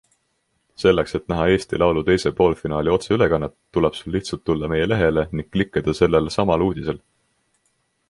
Selleks, 0.83 1.11
et 1.19 1.27
näha 1.33 1.43
Eesti 1.55 1.79
Laulu 1.83 2.03
teise 2.07 2.31
poolfinaali 2.39 2.93
otseülekannet, 2.97 3.55
tuleb 3.79 4.01
sul 4.01 4.17
lihtsalt 4.19 4.45
tulla 4.51 4.73
meie 4.75 4.91
lehele 4.91 5.29
ning 5.41 5.55
klikkida 5.57 5.99
sellel 6.05 6.35
samal 6.41 6.69
uudisel! 6.71 7.03